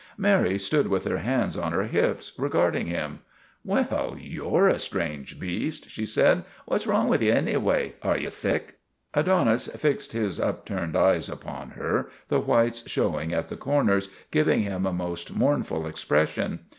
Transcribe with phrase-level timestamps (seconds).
[0.17, 3.19] Mary stood with her hands on her hips, regard ing him."
[3.63, 7.93] Well, you 're a strange beast," she said." What 's wrong with ye, anyway?
[8.01, 8.79] Are ye sick?'
[9.21, 14.87] Adonis fixed his upturned eyes upon her, the whites showing at the corners, giving him
[14.87, 16.61] a most mournful expression.